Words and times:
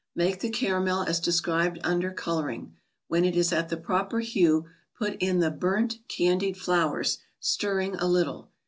Make 0.15 0.39
the 0.39 0.49
caramel 0.49 1.03
as 1.03 1.19
described 1.19 1.77
under" 1.83 2.09
Coloring." 2.25 2.73
When 3.07 3.23
it 3.23 3.35
is 3.35 3.53
at 3.53 3.69
the 3.69 3.77
proper 3.77 4.19
hue 4.19 4.65
put 4.97 5.13
in 5.19 5.41
the" 5.41 5.51
burnt" 5.51 5.99
candied 6.17 6.57
flowers, 6.57 7.19
stirring 7.39 7.93
a 7.97 8.07
little. 8.07 8.49